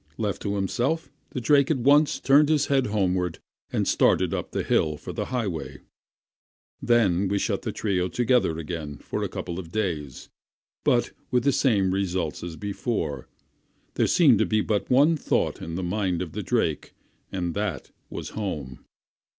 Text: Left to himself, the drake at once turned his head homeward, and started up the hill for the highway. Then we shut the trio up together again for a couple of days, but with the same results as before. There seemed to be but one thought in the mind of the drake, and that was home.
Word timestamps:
Left 0.17 0.41
to 0.41 0.55
himself, 0.55 1.11
the 1.29 1.39
drake 1.39 1.69
at 1.69 1.77
once 1.77 2.19
turned 2.19 2.49
his 2.49 2.65
head 2.65 2.87
homeward, 2.87 3.37
and 3.71 3.87
started 3.87 4.33
up 4.33 4.49
the 4.49 4.63
hill 4.63 4.97
for 4.97 5.13
the 5.13 5.25
highway. 5.25 5.77
Then 6.81 7.27
we 7.27 7.37
shut 7.37 7.61
the 7.61 7.71
trio 7.71 8.07
up 8.07 8.11
together 8.13 8.57
again 8.57 8.97
for 8.97 9.21
a 9.21 9.29
couple 9.29 9.59
of 9.59 9.71
days, 9.71 10.27
but 10.83 11.11
with 11.29 11.43
the 11.43 11.51
same 11.51 11.91
results 11.93 12.41
as 12.41 12.55
before. 12.55 13.27
There 13.93 14.07
seemed 14.07 14.39
to 14.39 14.45
be 14.47 14.61
but 14.61 14.89
one 14.89 15.15
thought 15.17 15.61
in 15.61 15.75
the 15.75 15.83
mind 15.83 16.23
of 16.23 16.31
the 16.31 16.41
drake, 16.41 16.95
and 17.31 17.53
that 17.53 17.91
was 18.09 18.29
home. 18.29 18.83